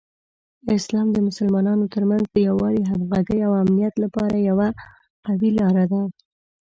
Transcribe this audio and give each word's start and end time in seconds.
اسلام 0.77 1.07
د 1.13 1.17
مسلمانانو 1.27 1.85
ترمنځ 1.93 2.23
د 2.29 2.37
یووالي، 2.47 2.83
همغږۍ، 2.91 3.39
او 3.47 3.51
امنیت 3.63 3.95
لپاره 4.03 4.45
یوه 4.49 4.67
قوي 5.25 5.49
لاره 5.59 5.85
ده. 5.91 6.01